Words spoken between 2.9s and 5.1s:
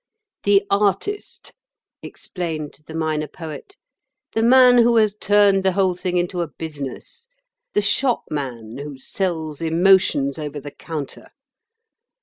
Minor Poet; "the man who